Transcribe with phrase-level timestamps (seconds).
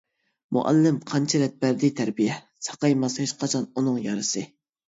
[0.55, 4.47] مۇئەللىم قانچە رەت بەردى تەربىيە، ساقايماس ھېچقاچان ئۇنىڭ يارىسى.